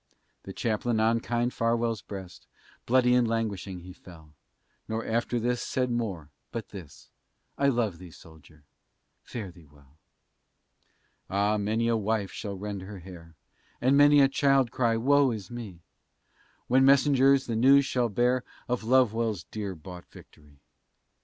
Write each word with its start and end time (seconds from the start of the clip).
The 0.45 0.51
Chaplain 0.51 0.99
on 0.99 1.19
kind 1.19 1.53
Farwell's 1.53 2.01
breast, 2.01 2.47
Bloody 2.87 3.13
and 3.13 3.27
languishing 3.27 3.81
he 3.81 3.93
fell; 3.93 4.33
Nor 4.87 5.05
after 5.05 5.39
this 5.39 5.61
said 5.61 5.91
more, 5.91 6.31
but 6.51 6.69
this, 6.69 7.11
"I 7.55 7.67
love 7.67 7.99
thee, 7.99 8.09
soldier, 8.09 8.63
fare 9.21 9.51
thee 9.51 9.67
well." 9.67 9.99
Ah! 11.29 11.57
many 11.59 11.87
a 11.87 11.95
wife 11.97 12.31
shall 12.31 12.57
rend 12.57 12.81
her 12.81 12.97
hair, 12.97 13.35
And 13.79 13.95
many 13.95 14.21
a 14.21 14.27
child 14.27 14.71
cry, 14.71 14.97
"Wo 14.97 15.29
is 15.29 15.51
me!" 15.51 15.81
When 16.65 16.83
messengers 16.83 17.45
the 17.45 17.55
news 17.55 17.85
shall 17.85 18.09
bear, 18.09 18.43
Of 18.67 18.83
Lovewell's 18.83 19.43
dear 19.43 19.75
bought 19.75 20.07
victory. 20.07 20.61